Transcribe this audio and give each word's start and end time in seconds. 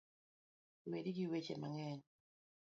Weri 0.89 1.11
gi 1.17 1.25
weche 1.31 1.55
mang'eny 1.61 2.01